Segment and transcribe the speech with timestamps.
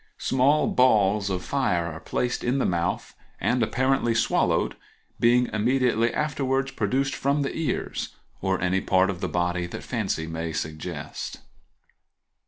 [0.17, 4.75] Small balls of fire are placed in the mouth and, apparently, swallowed,
[5.19, 10.25] being immediately afterwards produced from the ears, or any part of the body that fancy
[10.25, 11.41] may suggest.